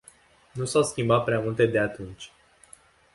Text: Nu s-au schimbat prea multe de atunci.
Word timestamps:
Nu 0.51 0.65
s-au 0.65 0.83
schimbat 0.83 1.23
prea 1.23 1.39
multe 1.39 1.65
de 1.65 1.79
atunci. 1.79 2.31